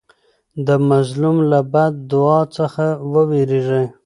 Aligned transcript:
د 0.65 0.69
مظلوم 0.89 1.37
له 1.51 1.59
بد 1.73 1.93
دعا 2.11 2.41
څخه 2.57 2.85
وویریږئ. 3.13 3.85